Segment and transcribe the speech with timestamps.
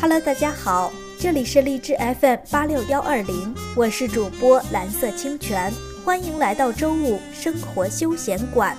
[0.00, 5.72] Hello，大家好，这里是荔枝 FM 八六幺二零，我是主播蓝色清泉，
[6.04, 8.76] 欢迎来到周五生活休闲馆。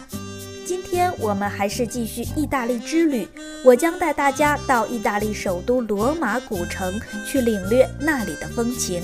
[0.65, 3.27] 今天我们还是继续意大利之旅，
[3.65, 6.93] 我将带大家到意大利首都罗马古城
[7.27, 9.03] 去领略那里的风情。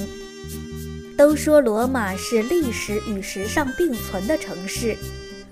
[1.17, 4.95] 都说罗马是历史与时尚并存的城市，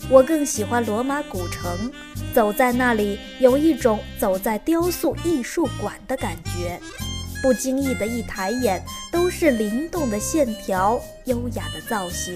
[0.10, 1.92] 我更喜欢罗马古城。
[2.34, 6.80] 走在那里，有一种走在雕塑艺术馆的感觉。
[7.42, 12.36] 不经意的一抬眼，都是灵动的线条、优雅的造型。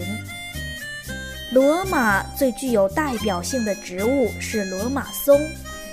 [1.54, 5.40] 罗马最具有代表性的植物是罗马松，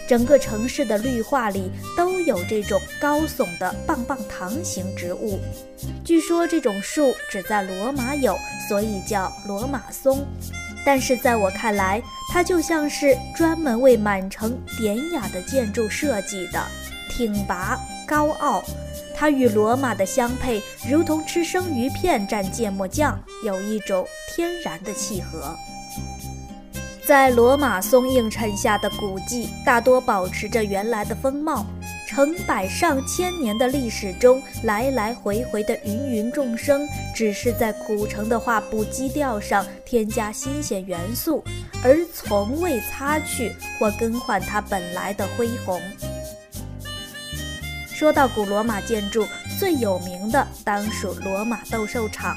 [0.08, 5.38] 整个城市的绿化里都有这种高耸的棒棒糖型植物。
[6.04, 10.26] 据说这种树只在罗马有，所以叫罗马松。
[10.88, 12.02] 但是在我看来，
[12.32, 16.66] 它就像是专门为满城典雅的建筑设计的，
[17.10, 18.64] 挺拔高傲。
[19.14, 24.02] 它与罗马的相配，如同吃生鱼片蘸芥末酱，有一种
[24.34, 25.54] 天然的契合。
[27.06, 31.66] 在罗马松映衬下的古迹，大多保持着原来的风貌。
[32.08, 41.44] 成百上千年的历史中，来来回回的芸芸众生，只是在古城的画布基调上添加新鲜元素，
[41.84, 45.78] 而从未擦去或更换它本来的恢宏。
[47.86, 49.26] 说到古罗马建筑，
[49.58, 52.34] 最有名的当属罗马斗兽场。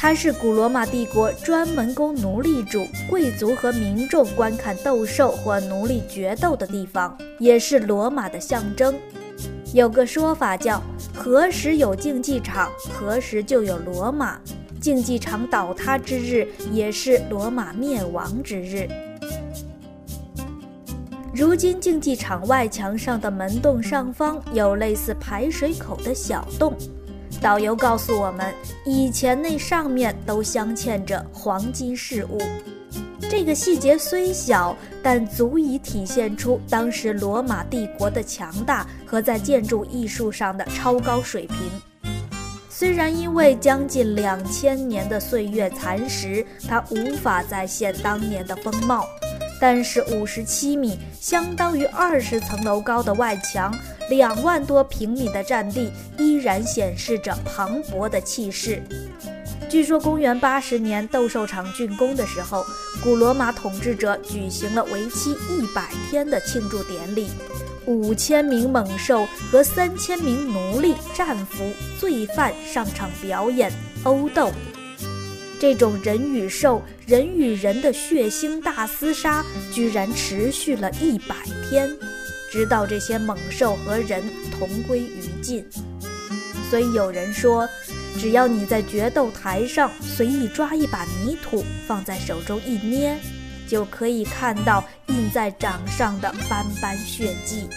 [0.00, 8.94] 它是古罗马帝国专门供奴隶主、贵族和民众观看斗兽或奴隶决斗的地方，也是罗马的象征。
[9.74, 10.80] 有个说法叫
[11.12, 14.38] “何时有竞技场，何时就有罗马”。
[14.80, 18.88] 竞技场倒塌之日，也是罗马灭亡之日。
[21.34, 26.72] 如今，竞技场外墙上的门洞上方有类似排水口的小洞。
[27.40, 28.52] 导游告诉我们，
[28.84, 32.38] 以前那上面都镶嵌着黄金饰物。
[33.30, 41.56] 这个细节虽小，但足以体现出当时罗马帝国的强大和在建筑艺术上的超高水平。
[42.70, 49.06] 虽然因为将近两千年的岁月蚕食，它无法再现当年的风貌。
[49.60, 53.74] 但是五十七米，相当于二十层楼高的外墙，
[54.08, 58.82] 两万多平米的占地，依然显示着磅礴的气势。
[59.68, 62.64] 据说公元八十年斗兽场竣工的时候，
[63.02, 67.28] 古罗马统治者举行了为期一百天的庆祝典礼，
[67.84, 71.70] 五千名猛兽和三千名奴隶、战俘、
[72.00, 73.70] 罪犯上场表演
[74.04, 74.50] 殴斗。
[75.60, 81.34] 这种人与兽、人与人的血腥大厮杀，居然持续了一百
[81.68, 81.90] 天，
[82.50, 85.64] 直到这些猛兽和人同归于尽。
[86.70, 87.68] 所以有人说，
[88.18, 93.16] 只要你在决斗台上随意抓一把泥土，放在手中一捏，
[93.66, 97.68] 就可以看到印在掌上的斑斑血迹。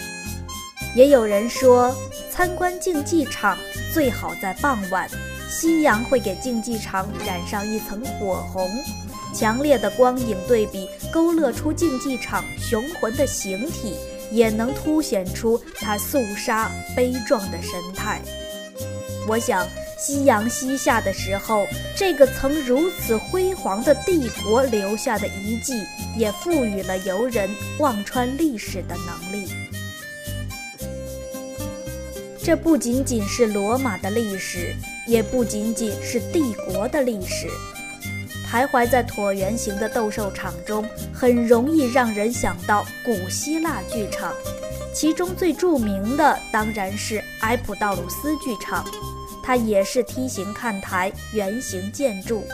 [0.94, 1.96] 也有人说，
[2.30, 3.56] 参观竞技场
[3.94, 5.08] 最好在傍晚。
[5.48, 8.68] 夕阳会给竞技场染上一层火红，
[9.34, 13.94] 强烈的光影对比勾勒出竞技场雄浑的形体，
[14.32, 18.20] 也能凸显出他肃杀悲壮的神态。
[19.28, 19.64] 我想，
[19.98, 21.66] 夕阳西下的时候，
[21.96, 25.74] 这个曾如此辉煌的帝国留下的遗迹，
[26.16, 27.48] 也赋予了游人
[27.78, 29.48] 望穿历史的能力。
[32.42, 34.74] 这不仅仅是罗马的历史。
[35.04, 37.48] 也不仅仅是帝国的历史，
[38.52, 44.30] 徘徊在椭圆形的斗兽场中，很容易让人想到古希腊剧场。
[44.92, 48.84] 其中最著名的当然是埃普道鲁斯剧场，
[49.42, 52.44] 它也是梯形看台、圆形建筑。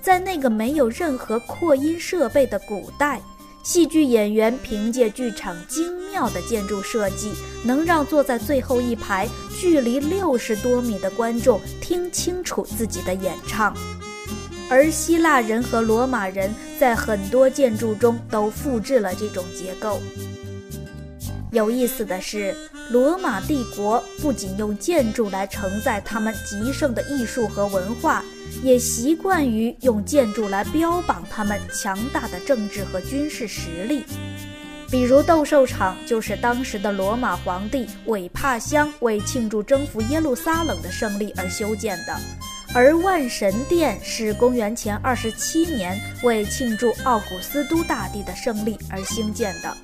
[0.00, 3.20] 在那个没有任何扩音设备的古代。
[3.64, 7.32] 戏剧演员凭借剧场精妙的建筑设计，
[7.64, 9.28] 能让坐在最后一排、
[9.60, 13.76] 距离六十多米的观众听清楚自己的演唱。
[14.68, 20.00] 而希腊人和罗马人在很多建筑中都复制了这种结构。
[21.52, 22.54] 有意思的是，
[22.90, 28.24] 罗马帝国不仅用建筑来承载他们极盛的艺术和文化。
[28.62, 34.02] 也习惯于用建筑来标榜他们强大的政治和军事实力，
[34.90, 42.16] 比如斗兽场就是当时的罗马皇帝韦帕乡为庆祝征服耶路撒冷的胜利而修建的，
[42.74, 49.76] 而万神殿是公元前二十七年为庆祝奥古斯都大帝的胜利而兴建的。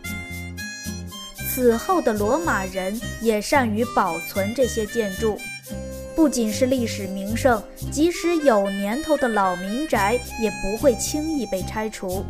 [1.48, 5.38] 此后的罗马人也善于保存这些建筑，
[6.16, 12.24] 不仅是历史名胜，即使有年头的老民宅也不会轻易被拆除。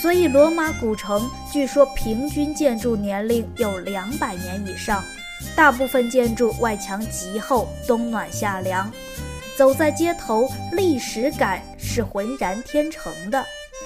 [0.00, 5.04] 所以，罗马古城据说平均建筑年龄有两百年以上，
[5.54, 8.90] 大部分建筑外墙极厚，冬暖夏凉。
[9.56, 13.44] 走在街头，历史感是浑然天成的。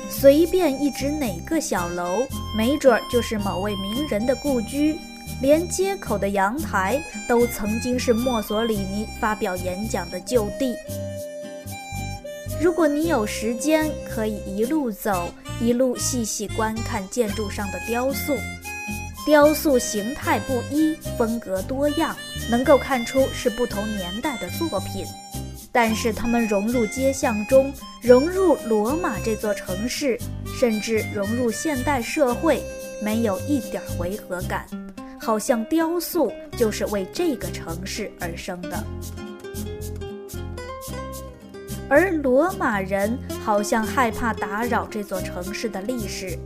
[0.09, 2.27] 随便一指哪个小楼，
[2.57, 4.97] 没准儿就是某位名人的故居。
[5.43, 10.75] 连街口的阳台都曾经是墨索里尼发表演讲的旧地。
[12.63, 15.31] 如果你有时间，可以一路走，
[15.61, 18.37] 一路细细观看建筑上的雕塑。
[19.27, 22.17] 雕塑形态不一，风格多样，
[22.49, 25.05] 能够看出是不同年代的作品。
[25.77, 27.71] 但是它们融入街巷中，
[28.01, 30.19] 融入罗马这座城市，
[30.59, 32.63] 甚至融入现代社会，
[33.03, 34.65] 没有一点违和感，
[35.21, 38.83] 好像雕塑就是为这个城市而生的。
[41.91, 46.39] 而罗马人好像害怕打扰这座城市的历史，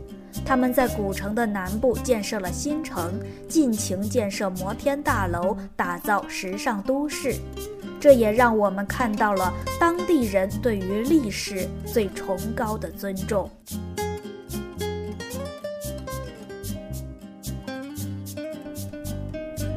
[0.45, 3.13] 他们在古城的南部建设了新城，
[3.47, 7.35] 尽情建设摩天大楼，打造时尚都市。
[8.01, 13.47] 这也让我们看到了当地人对于历史最崇高的尊重。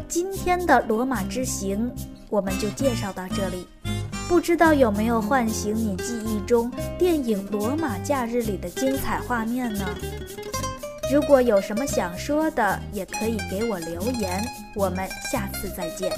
[0.08, 1.92] 今天的罗马之行，
[2.30, 3.66] 我们就介绍到这里。
[4.26, 9.84] 不知道有没有唤醒你记忆中电影《罗马假日》里的精彩画面呢？
[11.12, 14.42] 如果有什么想说的，也可以给我留言。
[14.74, 16.10] 我们下次再见。